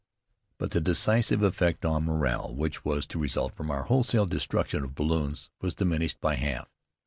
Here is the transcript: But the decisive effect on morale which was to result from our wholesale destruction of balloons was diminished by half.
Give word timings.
But 0.57 0.71
the 0.71 0.81
decisive 0.81 1.43
effect 1.43 1.85
on 1.85 2.05
morale 2.05 2.55
which 2.55 2.83
was 2.83 3.05
to 3.05 3.19
result 3.19 3.53
from 3.53 3.69
our 3.69 3.83
wholesale 3.83 4.25
destruction 4.25 4.83
of 4.83 4.95
balloons 4.95 5.51
was 5.61 5.75
diminished 5.75 6.19
by 6.19 6.37
half. 6.37 6.67